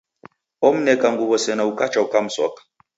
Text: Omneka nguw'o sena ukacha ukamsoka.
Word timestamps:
Omneka 0.67 1.07
nguw'o 1.13 1.37
sena 1.43 1.63
ukacha 1.71 1.99
ukamsoka. 2.05 2.61